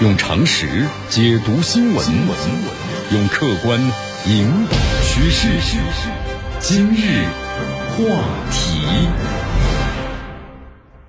[0.00, 0.66] 用常识
[1.10, 2.06] 解读新闻，
[3.12, 3.78] 用客观
[4.26, 5.46] 引导趋势。
[6.58, 7.26] 今日
[7.90, 8.80] 话题，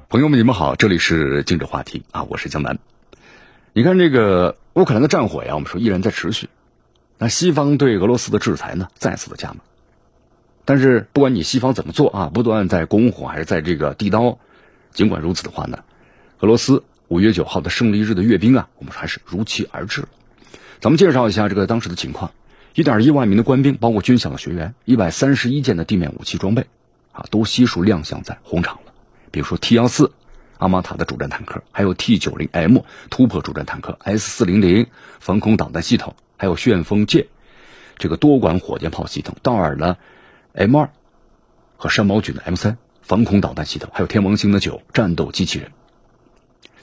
[0.10, 2.80] 朋友们，你们好，这里是今日话题啊，我是江南。
[3.72, 6.50] 你看这个乌克兰的战火呀，我们说依然在持续。
[7.18, 9.62] 那西方对俄罗斯的制裁呢，再次的加码。
[10.66, 14.38] 但是不管你西方怎么做啊，不断在拱火还是在这个递刀，
[14.92, 15.80] 尽管如此的话呢，
[16.40, 16.84] 俄罗斯。
[17.12, 20.06] 五月九号的胜利日的阅兵啊，我们还是如期而至。
[20.80, 22.32] 咱们介绍一下这个当时的情况：
[22.74, 26.68] 一点一万名的官兵，包括军校的学员，一百三十一件的地面武器装备，
[27.12, 28.94] 啊，都悉数亮相在红场了。
[29.30, 30.14] 比如说 T 幺四
[30.58, 32.78] 阿玛塔的主战坦克，还有 T 九零 M
[33.10, 34.88] 突破主战坦克，S 四零零
[35.20, 37.28] 防空导弹系统，还有旋风剑
[37.98, 39.98] 这个多管火箭炮系统，道尔的
[40.54, 40.90] M 二
[41.76, 45.74] 和山毛榉的 M 三防空导弹系统，还有天王星的九战斗机器人。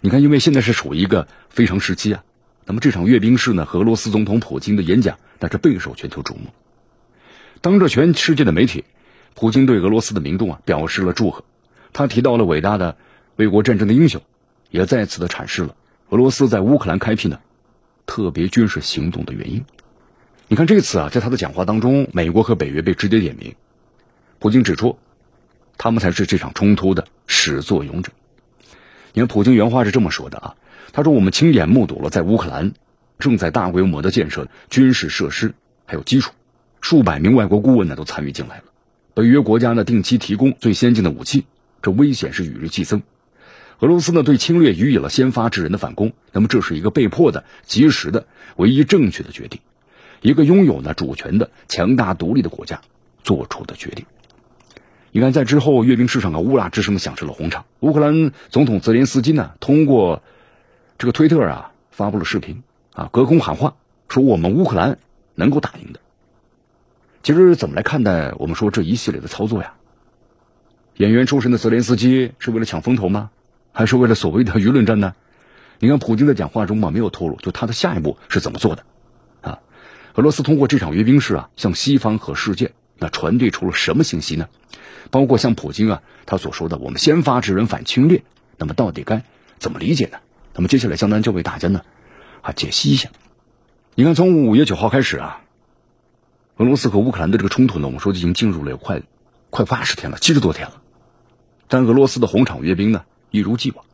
[0.00, 2.22] 你看，因为现在是处于一个非常时期啊，
[2.64, 6.50] 那么这场阅兵式呢，俄罗斯总统普京的演讲，那是备受全球瞩目。
[7.60, 8.84] 当着全世界的媒体，
[9.34, 11.44] 普京对俄罗斯的民众啊表示了祝贺。
[11.92, 12.96] 他提到了伟大的
[13.34, 14.22] 卫国战争的英雄，
[14.70, 15.74] 也再次的阐释了
[16.10, 17.40] 俄罗斯在乌克兰开辟呢
[18.06, 19.64] 特别军事行动的原因。
[20.46, 23.56] 你看这次啊，在他的讲话当中，美国和北约被直接点名，
[24.38, 24.96] 普京指出，
[25.76, 28.12] 他们才是这场冲突的始作俑者。
[29.12, 30.54] 你看，普京原话是这么说的啊，
[30.92, 32.72] 他说：“我们亲眼目睹了在乌克兰
[33.18, 35.54] 正在大规模的建设军事设施，
[35.86, 36.32] 还有基础，
[36.80, 38.64] 数百名外国顾问呢都参与进来了。
[39.14, 41.46] 北约国家呢定期提供最先进的武器，
[41.82, 43.02] 这危险是与日俱增。
[43.80, 49.60] 俄罗斯呢对侵略予以了先发制人的反攻，那么这是一个被迫的、及时的、唯一正确的决定，
[50.20, 52.80] 一个拥有呢主权的强大独立的国家
[53.22, 54.04] 做出的决定。”
[55.18, 57.64] 你看，在之后阅兵式上啊，乌拉之声响彻了红场。
[57.80, 60.22] 乌克兰总统泽连斯基呢，通过
[60.96, 62.62] 这个推特啊，发布了视频
[62.94, 63.74] 啊，隔空喊话，
[64.08, 65.00] 说我们乌克兰
[65.34, 65.98] 能够打赢的。
[67.24, 69.74] 其实怎么来看待我们说这一系列的操作呀？
[70.98, 73.30] 演员出身的泽连斯基是为了抢风头吗？
[73.72, 75.14] 还是为了所谓的舆论战呢？
[75.80, 78.84] 你看，普京在讲话中嘛，没有透露就他的下一步是怎么做的
[79.40, 79.58] 啊？
[80.14, 84.48] 俄罗斯通过这场阅兵式啊，向西方和世界那传递出了什么信息呢？
[85.10, 88.22] 包括像普京啊，他所说的“我们先发制人反侵略”，
[88.58, 89.24] 那么到底该
[89.58, 90.18] 怎么理解呢？
[90.54, 91.82] 那么接下来江南就为大家呢
[92.42, 93.10] 啊解析一下。
[93.94, 95.40] 你看，从五月九号开始啊，
[96.56, 99.02] 俄罗斯和乌克兰的这个冲突呢，我们说已经进入了快
[99.50, 100.82] 快八十天了，七十多天了。
[101.68, 103.84] 但俄罗斯的红场阅兵呢，一如既往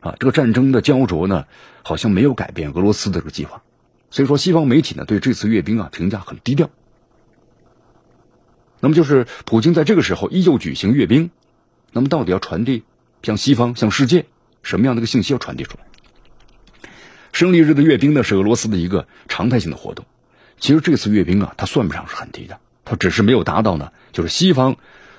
[0.00, 1.46] 啊，这个战争的焦灼呢，
[1.82, 3.62] 好像没有改变俄罗斯的这个计划。
[4.10, 6.70] 所以说，西方媒体呢对这次阅兵啊评价很低调。
[8.80, 11.30] 那么就是普京在这个时候依旧举行阅兵，
[11.92, 12.84] 那么到底要传递
[13.22, 14.26] 向西方、向世界
[14.62, 16.90] 什么样的一个信息要传递出来？
[17.32, 20.06] 胜利日的阅兵呢是俄罗斯的一个常态性的活动。
[20.60, 24.76] 其实这次阅兵啊，它算不上是很低的，它只是没有达到呢，就是西方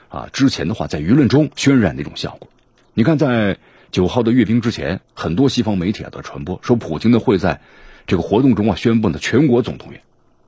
[0.07, 2.49] 啊之前的话在舆论中渲染的一种效果。
[2.93, 3.57] 你看，在
[3.91, 7.61] 九号的阅兵之前，很多西方媒体啊都传播说，普京呢会在
[8.07, 10.01] 这个活动中啊宣布呢全国总动员，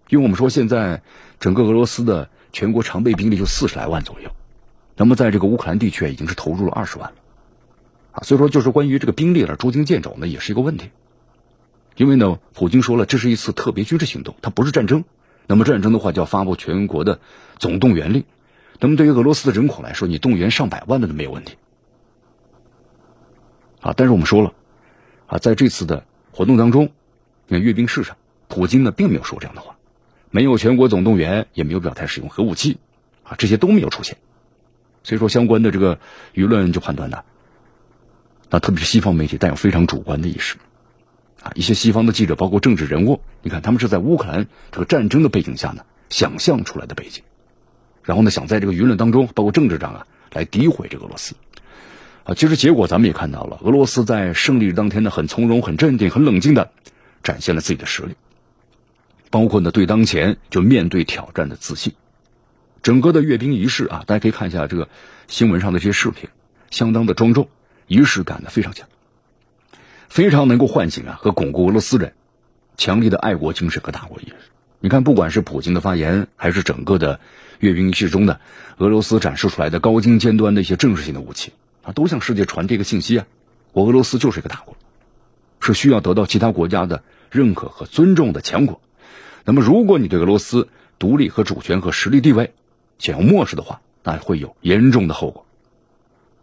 [0.09, 1.01] 因为我们说现在
[1.41, 2.29] 整个俄罗斯的。
[2.51, 4.31] 全国常备兵力就四十来万左右，
[4.95, 7.15] 那么在这个乌克兰地区已经是投入了二十万了，
[8.11, 10.89] 啊，所以说就是关于这个兵力的捉襟见肘呢，也是一个问题。
[11.95, 15.03] 因为呢，普京说了，这是一次特别军事行动，它不是战争。
[15.45, 17.19] 那么战争的话，就要发布全国的
[17.57, 18.23] 总动员令。
[18.79, 21.57] 那么对于俄罗斯的人口来说，你动员上百万的都没有问题。
[23.81, 24.53] 啊，但是我们说了，
[25.27, 26.91] 啊，在这次的活动当中，
[27.47, 28.15] 你看阅兵式上，
[28.47, 29.75] 普京呢并没有说这样的话。
[30.31, 32.77] 没有全国总动员，也没有表态使用核武器，
[33.23, 34.17] 啊，这些都没有出现，
[35.03, 35.99] 所以说相关的这个
[36.33, 37.23] 舆论就判断呢，
[38.49, 40.55] 那特别是西方媒体带有非常主观的意识，
[41.43, 47.23] 啊，一些西方的记者，包括政治人物，你看他们是在乌克兰这个战争的背景下呢，想象出来的背景，
[48.03, 51.35] 然后呢，想在这个舆论当中，包括政治上啊，来诋毁这个俄罗斯，
[52.23, 56.71] 啊，其实结果咱们也看到了，俄罗斯在胜利当天呢，很从容、很镇定、很冷静的
[57.21, 58.15] 展现了自己的实力。
[59.31, 61.93] 包括呢，对当前就面对挑战的自信，
[62.83, 64.89] 整个的阅兵仪式啊，大家可以看一下这个
[65.27, 66.29] 新闻上的这些视频，
[66.69, 67.47] 相当的庄重，
[67.87, 68.87] 仪式感呢非常强，
[70.09, 72.13] 非常能够唤醒啊和巩固俄罗斯人
[72.75, 74.35] 强烈的爱国精神和大国意识。
[74.81, 77.19] 你看，不管是普京的发言，还是整个的
[77.59, 78.41] 阅兵仪式中的
[78.77, 81.53] 俄罗斯展示出来的高精尖端的一些政治性的武器
[81.83, 83.25] 啊，都向世界传递一个信息啊，
[83.71, 84.75] 我俄罗斯就是一个大国，
[85.61, 88.81] 是需要得到其他国家的认可和尊重的强国。
[89.45, 92.53] 那么，如果你对俄罗斯独立和主权和实力地位
[92.99, 95.45] 想要漠视的话，那会有严重的后果。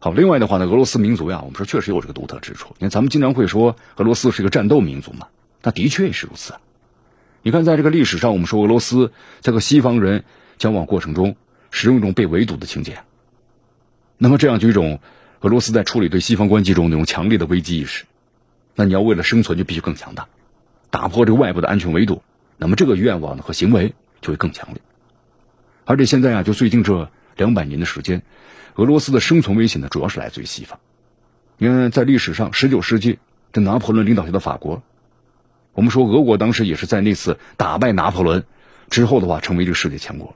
[0.00, 2.74] 好，另外的话呢，俄罗斯民族呀，我们说确实有这个独特之处。
[2.78, 5.28] 你看，咱们经常会说俄罗斯是一个战斗民族嘛，
[5.62, 6.54] 那的确也是如此。
[7.42, 10.24] 你看，在这个历史上，我们说俄罗斯在和西方人
[10.56, 11.36] 交往过程中，
[11.70, 12.98] 使用一种被围堵的情节。
[14.18, 15.00] 那么，这样就一种
[15.40, 18.04] 俄罗斯在处理对西方关系中那种强烈的危机意识。
[18.74, 20.28] 那你要为了生存，就必须更强大，
[20.90, 22.22] 打破这个外部的安全围堵。
[22.58, 24.82] 那么，这个愿望呢和行为就会更强烈。
[25.84, 28.22] 而且现在啊，就最近这两百年的时间，
[28.75, 30.78] 俄罗斯的生存危险呢，主要是来自于西方。
[31.56, 33.20] 你看，在历史上，十九世纪
[33.52, 34.82] 这拿破仑领导下的法国。
[35.72, 38.44] 我们说，俄国当时也是在那次打败拿破仑
[38.90, 40.34] 之后的话，成为这个世界强国。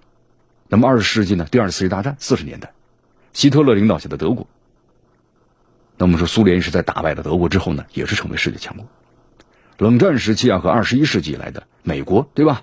[0.68, 1.46] 那么二十世纪呢？
[1.50, 2.72] 第二次世界大战四十年代，
[3.32, 4.46] 希特勒领导下的德国。
[5.98, 8.86] 那我们说，苏联是在打败了德国之后呢，也是成为世界强国。
[9.78, 12.62] 冷战时期啊，和二十一世纪以来的美国，对吧？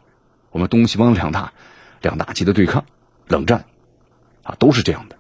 [0.52, 1.54] 我们东西方两大
[2.02, 2.86] 两大极的对抗，
[3.28, 3.66] 冷战
[4.44, 5.18] 啊，都是这样的。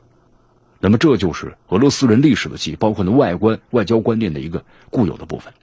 [0.80, 5.54] 那么这就是俄罗斯人历史的记忆，包括呢外观、外交观念的一个固有的部分。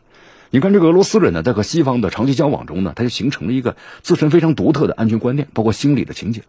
[0.50, 6.42] 你看，这个俄罗斯人呢，在和西方的长期交往中呢，他就形成了一个自身非常独特的安全观念，包括心理的情节。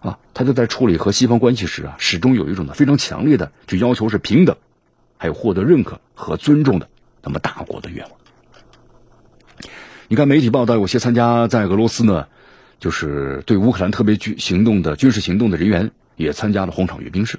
[0.00, 4.56] 啊，他就在处理和西方关系时啊，始终有一种呢非常强烈的，就要求是平等，
[5.18, 6.88] 还有获得认可和尊重的
[7.22, 8.12] 那么大国的愿望。
[10.12, 12.26] 你看，媒体报道，有些参加在俄罗斯呢，
[12.78, 17.38] 就是对乌克兰特别军行动的军事行动的人员，也参加了红场阅兵式。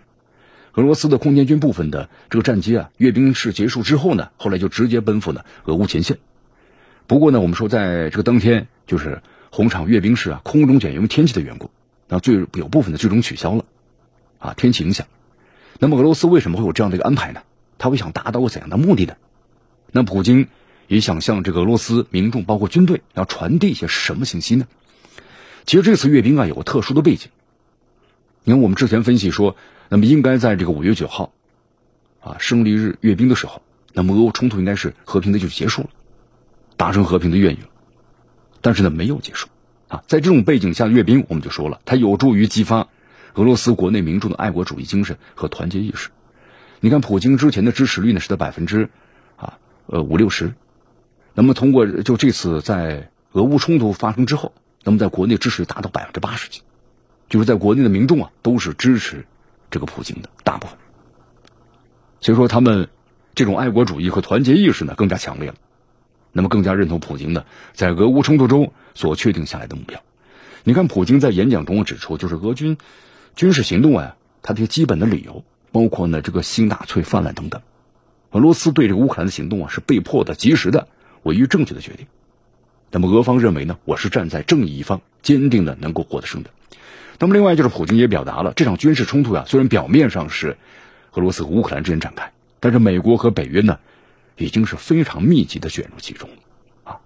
[0.74, 6.18] 俄罗斯的空天军部分的这个战机啊，阅兵式结束之后呢，后来就直接奔赴呢俄乌前线。
[7.06, 9.22] 不过呢，我们说在这个当天，就是
[9.52, 11.70] 红场阅兵式啊，空中检，因为天气的缘故，
[12.08, 13.66] 那最有部分的最终取消了，
[14.40, 15.06] 啊，天气影响。
[15.78, 17.44] 那么俄罗斯为什么会有这样的一个安排呢？
[17.78, 19.14] 他会想达到怎样的目的呢？
[19.92, 20.48] 那普京
[20.94, 24.68] 也想向这个俄罗斯民众，包括军队，要传递一些什么信息呢？
[25.66, 27.30] 其实这次阅兵啊，有个特殊的背景。
[28.44, 29.56] 你看，我们之前分析说。
[29.90, 31.34] 那么应该在这个五月九号，
[32.20, 33.62] 啊，胜利日阅兵的时候，
[33.92, 35.90] 那么俄乌冲突应该是和平的就结束了，
[36.78, 37.68] 达成和平的愿意了。
[38.62, 39.50] 但是呢，没有结束，
[39.90, 42.88] 啊，在这种背景下阅兵，我们就说了，它有助于激发
[43.36, 46.10] 俄罗斯国内民众的爱国主义精神和团结意识。
[46.80, 48.90] 你看，普京之前的支持率呢是在百分之
[49.36, 50.56] 啊呃五六十，
[51.34, 54.54] 那么通过就这次在俄乌冲突发生之后，
[54.84, 56.62] 那么在国内支持达到百分之八十几，
[57.30, 59.26] 就是在国内的民众啊都是支持。
[59.72, 60.78] 这个普京的大部分，
[62.22, 62.90] 所以说他们
[63.34, 65.56] 这种爱国主义和团结意识呢更加强烈了，
[66.32, 70.00] 那么更加认同普京的在俄乌冲突中所确定下来的目标。
[70.64, 72.78] 你看，普京在演讲中指出，就是俄军
[73.36, 77.60] 军事行动啊，它的基本的理由包括呢这个新纳粹泛滥等等。
[78.30, 80.88] 俄罗斯对这个乌克兰的行动啊是被迫的、及时的、
[81.24, 82.08] 唯一正确的决定。
[82.92, 86.48] 那么俄方认为呢，我是站在正义一方，坚定的能够获得胜利。
[87.20, 90.58] 那么，另外就是普京也表达了，这场军事冲突呀，虽然表面上是
[91.14, 93.80] 俄罗斯和乌克兰之间展开，但是美国和北约呢，
[94.36, 96.30] 已经是非常密集的卷入其中
[96.84, 97.00] 啊。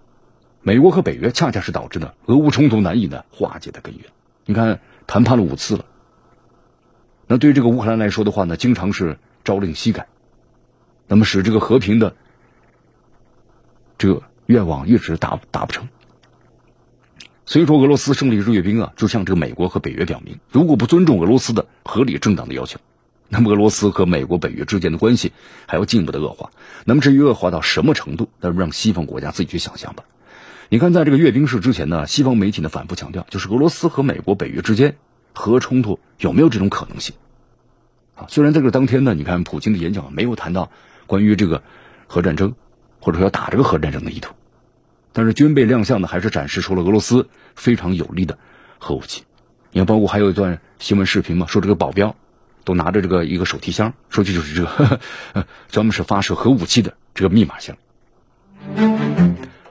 [0.60, 4.04] 美国和北约恰恰是导致呢俄乌冲突难以呢化解的根源。
[4.44, 5.84] 你看，谈判了五次了，
[7.26, 10.06] 那对于这个乌克兰来说的话呢，经常是朝令夕改，
[11.06, 12.16] 那么使这个和平的
[13.98, 15.88] 这愿望一直达达不成。
[17.44, 22.78] 所以说，俄罗斯胜利日阅兵啊，就向这个美国和北约表明，如果不尊重俄罗斯的合理正当的要求，
[23.28, 25.32] 那么俄罗斯和美国、北约之间的关系
[25.66, 26.50] 还要进一步的恶化。
[26.84, 30.04] 那么至于恶化到什么程度，那让西方国家自己去想象吧。
[30.68, 34.96] 你看，在这个阅兵式之前呢，西方媒体呢反复强调，就是俄罗斯和美国、北约之间
[35.32, 37.16] 核冲突有没有这种可能性？
[38.14, 40.70] 啊，虽然在这当天呢，你看普京的演讲没有谈到
[41.06, 41.62] 关于这个
[42.06, 42.54] 核战争，
[43.00, 44.34] 或者说要打这个核战争的意图。
[45.12, 48.38] 但是军备亮相呢，还是展示出了俄罗斯非常有力的
[48.78, 49.24] 核武器。
[49.72, 52.14] 你看，包括还有一段新闻视频嘛，说这个保镖
[52.64, 55.00] 都拿着这个一个手提箱，说这就是这个
[55.70, 57.76] 专门是发射核武器的这个密码箱。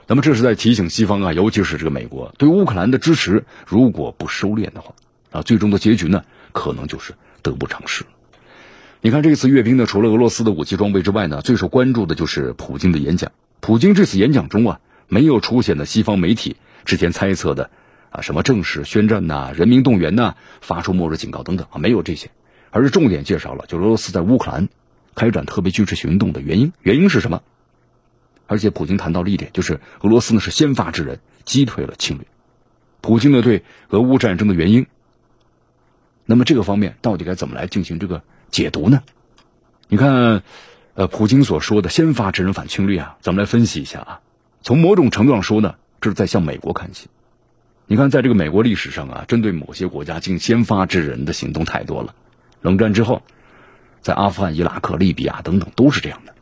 [0.06, 4.94] 那么这是在提醒西方啊，尤其是这个美国对乌克兰的支持，如果不收敛的话，
[5.30, 8.04] 啊，最终的结局呢，可能就是得不偿失。
[9.00, 13.32] 你看这次阅兵呢，除了俄罗斯的武器装备之外呢，最受关注的就是普京的演讲。
[13.60, 14.80] 普京这次演讲中啊。
[15.10, 17.70] 没有出现的西方媒体之前猜测的
[18.10, 22.28] 啊，什么正式宣战呐、人民动员呐、发出末日警告等等啊，没有这些，
[22.68, 24.68] 而是重点介绍了就俄罗斯在乌克兰
[25.14, 26.74] 开展特别军事行动的原因。
[26.82, 27.40] 原因是什么？
[28.46, 32.26] 而且普京谈到了一点，就是俄罗斯呢是先发制人，击退了侵略。
[33.00, 34.88] 普京呢对俄乌战争的原因，
[36.26, 39.02] 那么这个方面到底该怎么来进行这个解读呢？
[39.88, 40.42] 你看，
[40.94, 44.20] 呃，普京所说的先发制人反侵略啊，咱们来分析一下啊。
[44.62, 47.08] 从某种程度上说呢，这是在向美国看齐。
[47.86, 52.14] 你看，在这个美国历史上啊，针对某些国家进先发制人的行动太多了。
[52.60, 53.22] 冷战之后，
[54.02, 56.34] 在阿富汗、伊拉克、利比亚等等都是这样的。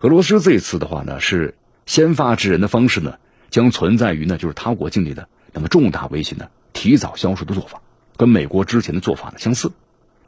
[0.00, 3.18] 俄罗斯这次的话呢，是先发制人的方式呢，
[3.50, 7.82] 将存在于呢就是他国境内的那么重大威胁呢提早消除的做法，
[8.16, 9.72] 跟美国之前的做法呢相似。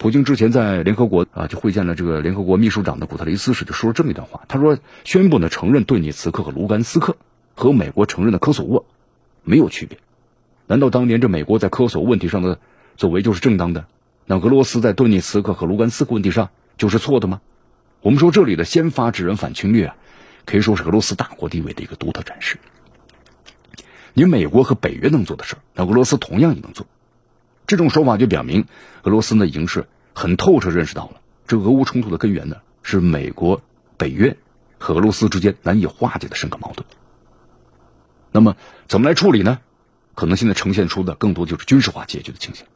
[0.04, 7.16] 普京之前在联合国啊就会见了这个联合国秘书长的古特雷斯时，就说了这么一段话，他说：“宣布呢承认顿涅茨克和卢甘斯克
[7.54, 8.84] 和美国承认的科索沃
[9.44, 9.96] 没有区别。
[10.66, 12.58] 难道当年这美国在科索沃问题上的
[12.99, 13.87] 作为就是正当的？
[14.26, 17.40] 那俄罗斯在顿涅茨克和卢甘斯克问题上就是错的吗？
[18.02, 19.96] 我们说这里的先发制人反侵略啊，
[20.44, 22.58] 可以说是俄罗斯大国地位的一个独特展示。
[24.12, 26.87] 你美国和北约能做的事那俄罗斯同样也能做。”
[27.66, 28.66] 这种说法就表明，
[29.04, 33.61] 俄罗斯呢已经是很透彻认识到了，这俄乌冲突的根源呢是美国、
[33.97, 34.37] 北约
[34.78, 36.87] 和俄罗斯之间难以化解的深刻矛盾。
[38.30, 38.56] 那么
[38.87, 39.59] 怎么来处理呢？
[40.14, 42.66] 可能现在呈现出的更多就是军事化解决的倾向。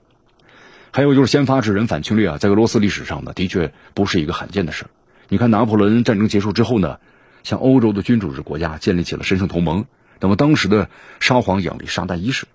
[0.90, 4.86] 还有就是先发制人反侵略啊，在俄罗斯历史上呢的确不是一个罕见的事
[5.28, 6.98] 你看拿破仑战争结束之后呢，
[7.44, 9.84] 像欧洲的君主制国家建立起了神圣同盟，
[10.20, 10.88] 那么当时的
[11.20, 12.46] 沙皇亚历山大一世。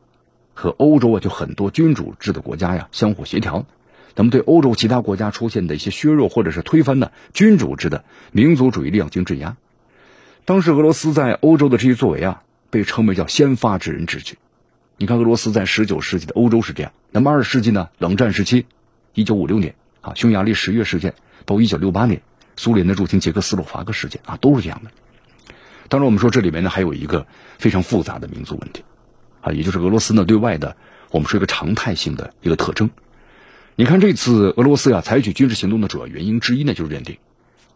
[0.55, 3.65] 和欧洲啊，就很多君主制的国家呀，相互协调，
[4.15, 9.57] 那么对欧洲其他国家出现的一些削弱或者是推翻的君主制的民族主义力量进行镇压。
[10.45, 14.37] 当时俄罗斯在欧洲的这些作为啊，被称为叫先发制人之举。
[14.97, 18.65] 你看，俄罗斯在十九世纪的欧洲是这样，那么二十世纪呢，冷战时期，
[19.13, 21.15] 一九五六年啊，匈牙利十月事件，
[21.45, 22.21] 到一九六八年
[22.55, 24.91] 苏联的入侵捷克斯洛伐克事件啊，都是这样的。
[25.89, 27.25] 当然，我们说这里面呢，还有一个
[27.57, 28.83] 非常复杂的民族问题。
[29.41, 30.77] 啊，也就是俄罗斯呢对外的，
[31.11, 32.89] 我们说一个常态性的一个特征。
[33.75, 37.17] 你看这次俄罗斯呀采取军事行动的主要原因之一呢，就是认定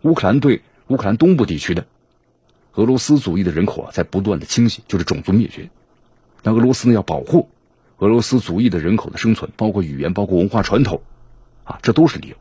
[0.03, 1.87] 乌克兰对乌克兰东部地区的
[2.73, 5.71] 俄罗斯族裔的人口啊在不断的清洗，就是种族灭绝。
[6.43, 7.49] 那俄罗斯呢要保护
[7.97, 11.01] 俄罗斯族裔的人口的生存，包括语言、包括文化传统，
[11.63, 12.35] 啊，这都是理由。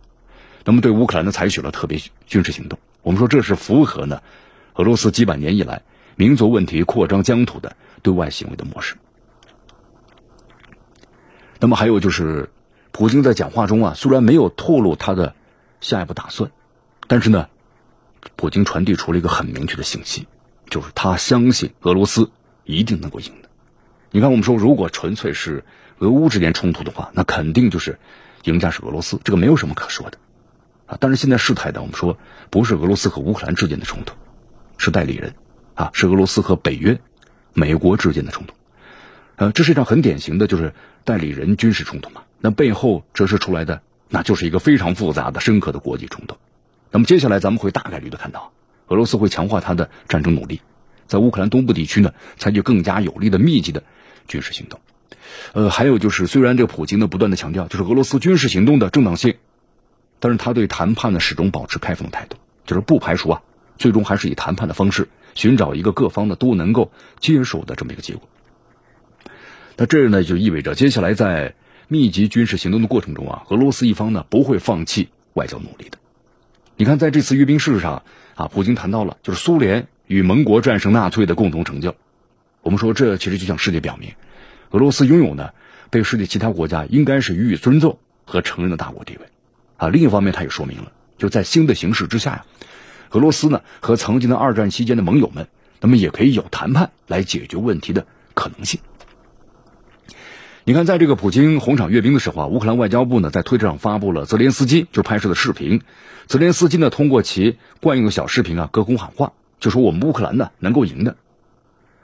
[0.66, 4.20] 那么对乌克兰呢采取了特别军事行动，我们说这是符合呢
[4.74, 5.80] 俄罗斯几百年以来
[6.14, 8.96] 民族问题扩张疆土的对外行为的模式。
[11.58, 12.50] 那么还有就是，
[12.96, 15.34] 普京在讲话中啊，虽然没有透露他的
[15.82, 16.50] 下一步打算，
[17.06, 17.50] 但是呢，
[18.36, 20.26] 普京传递出了一个很明确的信息，
[20.70, 22.30] 就是他相信俄罗斯
[22.64, 23.50] 一定能够赢的。
[24.12, 25.62] 你看，我们说如果纯粹是
[25.98, 27.98] 俄乌之间冲突的话，那肯定就是
[28.44, 30.16] 赢家是俄罗斯，这个没有什么可说的
[30.86, 30.96] 啊。
[30.98, 32.16] 但是现在事态呢，我们说
[32.48, 34.14] 不是俄罗斯和乌克兰之间的冲突，
[34.78, 35.34] 是代理人
[35.74, 36.98] 啊，是俄罗斯和北约、
[37.52, 38.54] 美国之间的冲突。
[39.36, 40.72] 呃，这是一场很典型的，就是
[41.04, 42.22] 代理人军事冲突嘛。
[42.46, 46.36] 那背后折射出来的，那就是一个非常复杂的、深刻的国际冲突。
[46.92, 48.52] 那么接下来咱们会大概率的看到，
[48.86, 50.60] 俄罗斯会强化他的战争努力，
[51.08, 53.82] 在乌克兰东部地区呢，采取更加有力的、密集的
[54.28, 54.78] 军事行动。
[55.54, 59.34] 呃，还有就是，虽然这个普京呢不断的强调，就是俄罗斯军事行动的正当性，
[60.20, 63.42] 但是他对谈判呢始终保持开放态度，就是不排除啊，
[63.76, 68.22] 最终还是以谈判的方式寻找一个各方呢都能够接受的这么一个结果。
[69.76, 71.56] 那这呢就意味着，接下来在
[71.88, 75.98] 密集军事行动的过程中啊，俄罗斯一方呢不会放弃外交努力的。
[76.76, 78.02] 你看，在这次阅兵式上
[78.34, 81.94] 啊，普京谈到了就是苏联与盟国战胜纳粹的共同成就。
[82.62, 84.10] 我们说，这其实就向世界表明，
[84.70, 85.50] 俄罗斯拥有呢
[85.88, 89.26] 被世界其他国家应该是予以尊重和承认的大国地位。
[89.76, 92.44] 啊，另一方面，他也说明了，就在新的形势之下呀，
[93.10, 95.46] 俄罗斯呢和曾经的二战期间的盟友们，
[95.80, 98.80] 那么也可以有谈判来解决问题的可能性。
[100.68, 105.82] 你看，在这个普京红场阅兵的时候啊，乌克兰外交部呢在推特上发布了泽连斯基就拍摄的视频。
[106.26, 111.14] 泽连斯基呢通过其惯用的小视频啊，隔空喊话，就说我们乌克兰呢能够赢的。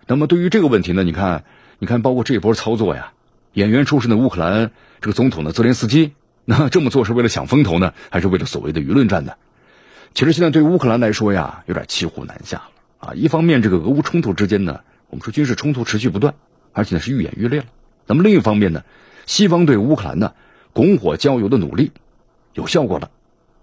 [0.07, 1.43] 那么对于这个问题呢，你看，
[1.81, 3.15] 你看，包括这波操作呀，
[3.53, 6.13] 演员出身的乌克兰这个总统的泽连斯基，
[6.45, 9.33] 那这么做是为了抢风头呢，还是为了所谓的舆论战呢？
[10.15, 13.15] 其实现在对乌克兰来说呀，有点骑虎难下了啊。
[13.15, 16.35] 一方面，这个俄乌冲突之间呢，我们说军事冲突持续不断，
[16.73, 17.67] 而且呢是愈演愈烈了。
[18.07, 18.85] 那么另一方面呢，
[19.27, 20.35] 西方对乌克兰呢
[20.73, 21.93] 拱火浇油的努力
[22.55, 23.11] 有效果了。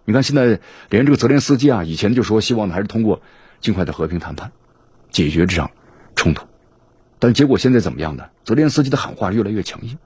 [0.05, 3.21] 你看现在连这个泽连斯基啊，以前就说希望还是通过
[3.59, 4.51] 尽快的和平谈判
[5.11, 5.69] 解决这场
[6.15, 6.45] 冲突，
[7.19, 8.25] 但结果现在怎么样呢？
[8.43, 9.97] 泽连斯基的喊话越来越强硬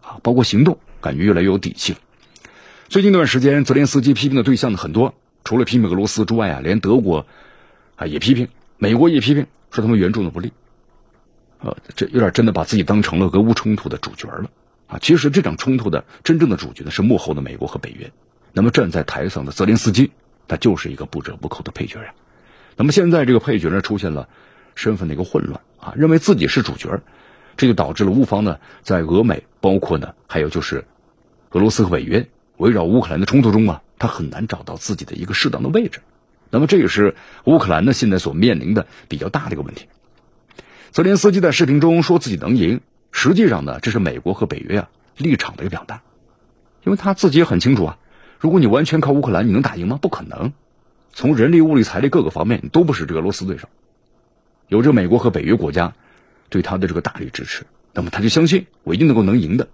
[0.00, 1.98] 啊，包括行动感觉越来越有底气了。
[2.88, 5.14] 最近一段时间，泽连斯基批评的对象呢很多，
[5.44, 7.26] 除了批评俄罗斯之外啊，连德国
[7.96, 10.52] 啊也批评，美国也批评，说他们援助的不利。
[11.60, 14.50] 呃，这有点真的把自己当成了俄乌冲突的主角了
[14.86, 14.98] 啊！
[15.00, 18.12] 其实这场冲突的真正的主角呢是幕后的美国和北约。
[18.52, 20.12] 那么站在台上的泽连斯基，
[20.48, 22.14] 他就是一个不折不扣的配角呀。
[22.76, 24.28] 那么现在这个配角呢出现了
[24.74, 27.00] 身份的一个混乱啊，认为自己是主角，
[27.56, 30.84] 这就导致了乌方呢在俄美，包括呢还有就是
[31.50, 36.00] 俄罗斯和北约围绕乌克兰的冲突中啊，他很难找到自己的一个适当的位置。
[36.50, 39.86] 那么这也是乌克兰呢现在所面临的比较大的一个问题。
[40.96, 42.80] 泽连斯基在视频中说自己能赢，
[43.12, 44.88] 实际上呢，这是美国和北约啊
[45.18, 46.00] 立场的一个表达，
[46.84, 47.98] 因为他自己也很清楚啊，
[48.38, 49.98] 如果你完全靠乌克兰，你能打赢吗？
[50.00, 50.54] 不可能，
[51.12, 53.68] 从人力、物力、财力各个方面，你都不是这个俄罗斯对手。
[54.68, 55.92] 有着美国和北约国家
[56.48, 59.68] 对他的这个大力支持，那么他就相信我一定能够能赢的，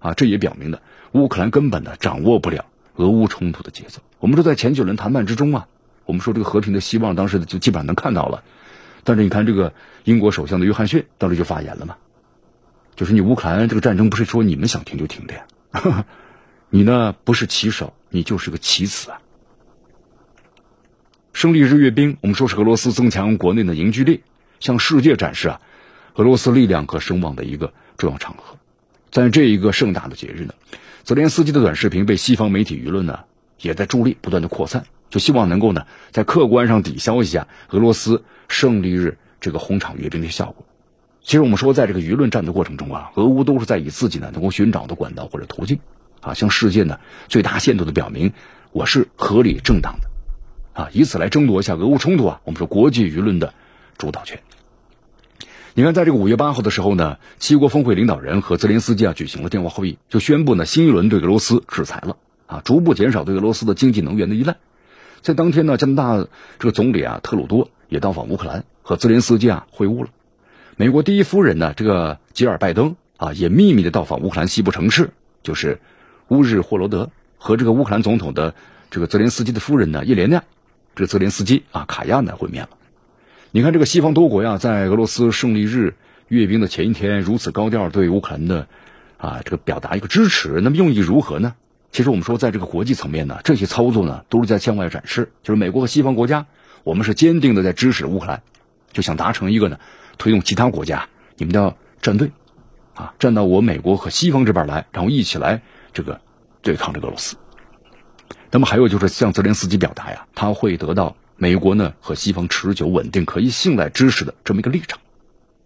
[0.00, 2.64] 啊，这也表明了乌克兰根本呢掌握不了
[2.96, 4.00] 俄乌冲突的节奏。
[4.18, 5.68] 我们说在前几轮谈判之中啊，
[6.06, 8.42] 我们说这个和平的希望，当时就基本上能看到了。
[9.04, 9.72] 但是你看，这个
[10.04, 11.96] 英国首相的约翰逊当时就发言了嘛，
[12.96, 16.04] 就是你乌克兰这个战争不是说你们想停就停的呀，
[16.68, 19.20] 你呢不是棋手，你就是个棋子啊。
[21.32, 24.22] 胜利日阅兵，我们说是俄罗斯增强国内的凝聚力，
[24.58, 25.60] 向世界展示啊
[26.14, 28.58] 俄罗斯力量和声望的一个重要场合。
[29.10, 30.54] 在这一个盛大的节日呢，
[31.04, 33.20] 泽连斯基的短视频被西方媒体舆论呢
[33.60, 34.84] 也在助力，不断的扩散。
[35.10, 40.64] 就希望能够呢，在客观上抵消一下俄罗斯胜利日这个红场阅兵的效果。
[41.22, 45.80] 其实我们说，在这个舆论战的过程中啊，俄乌都是在以自己呢能够寻找的管道或者途径
[46.22, 46.98] 啊，向世界呢
[47.28, 48.32] 最大限度的表明
[48.72, 53.52] 我是合理正当的啊，以此来争夺一下俄乌冲突啊，我们说国际舆论的
[53.98, 54.40] 主导权。
[55.74, 64.56] 你看，在这个五月八号的时候呢，七国峰会领导人和泽连斯基啊举行了电话会议，就宣布呢新一轮对俄罗斯制裁了啊，逐步减少对俄罗斯的经济能源的依赖。
[65.22, 70.10] 在当天呢，加拿大这个总理啊特鲁多也到访乌克兰，和泽连斯基啊会晤了。
[70.76, 75.10] 美国第一夫人呢，这个吉尔拜登啊也秘密的到访乌克兰西部城市，
[75.42, 75.78] 就是
[76.28, 78.54] 乌日霍罗德，和这个乌克兰总统的
[78.90, 80.42] 这个泽连斯基的夫人呢叶莲娜，
[80.94, 82.70] 这个泽连斯基啊卡亚呢会面了。
[83.50, 85.96] 你看这个西方多国呀，在俄罗斯胜利日
[86.28, 88.68] 阅兵的前一天，如此高调对乌克兰的
[89.18, 91.54] 啊这个表达一个支持，那么用意如何呢？
[91.92, 96.46] 其实我们说，在这个国际层面呢，这些操作呢，都是在向外展示，就是美国和西方国家，
[96.84, 98.42] 我们是坚定的在支持乌克兰，
[98.92, 99.80] 就想达成一个呢，
[100.16, 102.30] 推动其他国家，你们要站队，
[102.94, 105.62] 啊，站到我美国和西方这边来，然后一起来
[105.92, 106.20] 这个
[106.62, 107.36] 对抗这个俄罗斯。
[108.52, 115.00] 那么还有就是向泽连斯基表达呀，他会得到美国呢和西方持久稳定、可以信赖支持的这么一个立场，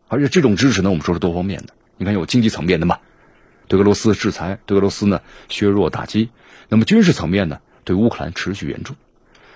[0.09, 2.99] 而且这种支持呢，我们说是多方面的，你看有经济层面的嘛。
[3.69, 6.31] 对俄罗斯制裁，对俄罗斯呢削弱打击，
[6.69, 8.95] 那么军事层面呢对乌克兰持续援助，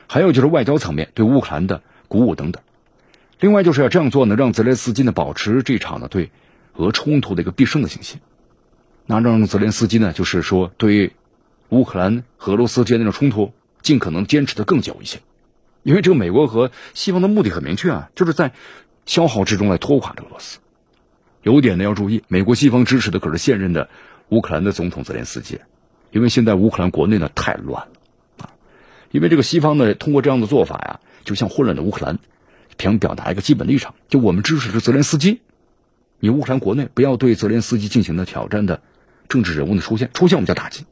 [0.06, 2.62] 还有就是外交层面对乌克兰的鼓舞等等。
[3.40, 6.30] 另外就是要这样做呢，让泽连斯基呢保持这场呢对
[6.74, 8.20] 俄冲突的一个必胜的信心。
[9.06, 11.12] 那让泽连斯基呢就是说对
[11.68, 15.20] 乌克兰和俄罗斯之间的冲突尽可能坚持的更久一些，
[15.82, 18.52] 因为这个美国和西方的目的很明确啊，就是在
[19.06, 20.58] 消耗之中来拖垮这俄罗斯。
[21.42, 23.88] 有点呢要注意，美国西方支持的可是现任的
[24.28, 25.60] 乌克兰的总统泽连斯基，
[26.10, 27.92] 因为现在乌克兰国内呢太乱了
[28.38, 28.50] 啊，
[29.10, 32.18] 因为这个西方呢通过这样的做法呀，就像混乱的乌克兰，
[32.78, 35.40] 想表达一个基本立场，就我们支持是泽连斯基，
[36.18, 38.82] 你乌克兰国内不要对泽连斯基进行的挑战的
[39.28, 40.84] 政治人物的出现，出现我们叫打击。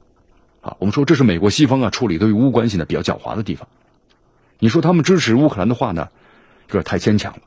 [0.60, 3.68] 啊，我们说这是美国西方啊处理对乌关系呢比较狡猾的地方，
[4.58, 6.08] 你说他们支持乌克兰的话呢，
[6.68, 7.42] 有点太牵强了，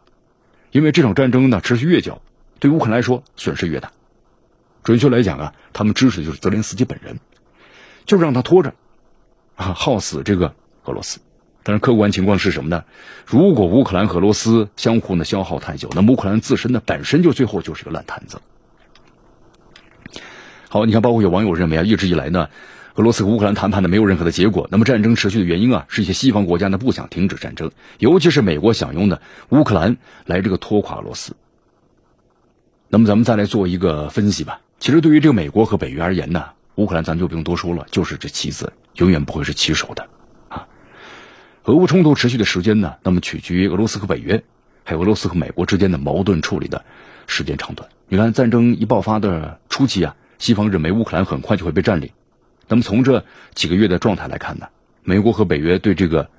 [0.71, 2.21] 因为这场战争呢持续越久。
[2.60, 3.91] 对乌克兰来说，损失越大。
[4.84, 7.19] 准确来讲啊，他们支持的就是泽连斯基本人，
[8.06, 8.74] 就让他拖着，
[9.56, 10.54] 啊，耗死这个
[10.86, 11.19] 俄罗斯。
[11.62, 12.84] 但是客观情况是什么呢？
[13.26, 18.39] 如果乌克兰和俄罗斯相互呢消耗太久，那乌克兰自身呢本身就最后就是个烂摊子。
[20.69, 22.50] 好，你看，包括有网友认为啊，一直以来呢，
[22.95, 24.67] 俄罗斯和乌克兰谈判呢没有任何的结果。
[24.72, 27.69] 那么战争持续的原因啊，是一些西方国家呢不想停止战争，
[28.00, 29.19] 尤其是美国想用呢
[29.50, 31.36] 乌克兰来这个拖垮俄罗斯。
[32.91, 34.62] 那么咱们再来做一个分析吧。
[34.80, 40.08] 其实对于这个美国和北约而言呢，乌克兰咱就不用多说了，就是这棋子永远不会是棋手的
[40.47, 40.67] 啊。
[41.65, 44.43] 俄乌冲突持续的时间呢，那么取决于俄罗斯和北约，
[44.84, 46.84] 还有俄罗斯和美国之间的矛盾处理的
[47.28, 47.88] 时间长短。
[48.08, 52.10] 你看战争一爆发的初期啊，西方认为乌克兰很快就会被占领。
[52.67, 53.23] 那么从这
[53.54, 54.69] 几个月的状态来看呢，
[55.04, 56.32] 美国和北约对这个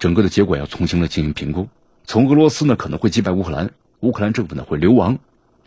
[0.00, 1.68] 整个的结果要重新的进行评估。
[2.02, 5.20] 从俄罗斯呢可能会击败乌克兰，乌克兰政府呢会流亡。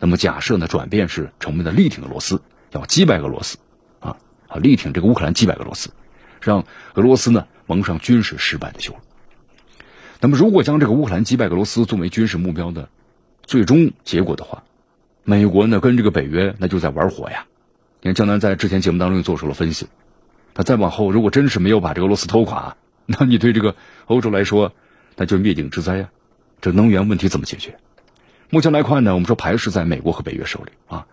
[0.04, 3.56] 那么假设呢，转变是成为了力挺俄罗斯，要击败俄罗斯，
[4.00, 5.88] 啊啊，力挺这个乌克兰击败俄罗斯，
[6.42, 8.98] 让俄罗斯呢蒙上军事失败的羞辱。
[10.20, 12.90] 那么如果将这个乌克兰击败俄罗斯作为军事目标的
[13.44, 14.62] 最终结果的话，
[15.22, 17.46] 美国呢跟这个北约那就在玩火呀。
[18.02, 19.86] 你看江南在之前节目当中做出了分析，
[20.54, 24.74] 那再往后如果真是没有把这个俄罗斯拖垮， 那你对这个欧洲来说
[25.16, 26.10] 那就灭顶之灾呀。
[26.60, 27.78] 这能源问题怎么解决？
[28.50, 31.06] 目前来看呢我们说牌是在美国和北约手里啊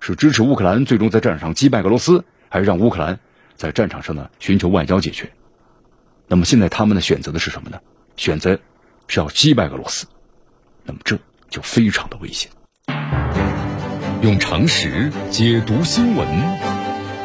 [0.00, 3.18] 是支持乌克兰最终在战场上击败俄罗斯还是让乌克兰
[3.56, 5.30] 在战场上呢寻求外交解决。
[6.26, 7.78] 那么现在他们的选择的是什么呢？
[8.16, 8.58] 选择
[9.08, 10.06] 是要击败俄罗斯。
[10.84, 11.18] 那么这
[11.50, 12.50] 就非常的危险。
[14.22, 16.26] 用常识解读新闻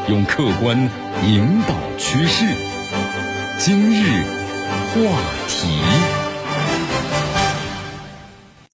[0.09, 0.77] 用客观
[1.25, 2.45] 引导趋势。
[3.57, 4.23] 今日
[4.93, 5.01] 话
[5.47, 6.28] 题。